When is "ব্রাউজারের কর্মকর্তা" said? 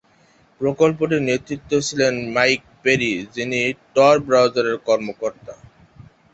4.27-5.53